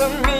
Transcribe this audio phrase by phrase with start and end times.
[0.00, 0.33] after me.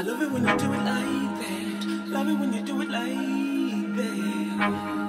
[0.00, 2.08] I love it when you do it like that.
[2.08, 4.99] Love it when you do it like that.